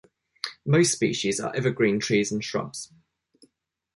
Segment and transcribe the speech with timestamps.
[0.65, 2.91] Most species are evergreen trees and shrubs.